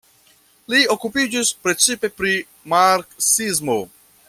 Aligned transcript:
Li 0.73 0.79
okupiĝis 0.93 1.51
precipe 1.67 2.11
pri 2.21 2.33
marksismo. 2.75 3.79